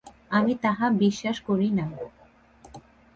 [0.31, 1.85] আমি তাহা বিশ্বাস করি না।